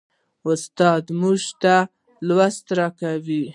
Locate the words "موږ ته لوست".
1.21-2.65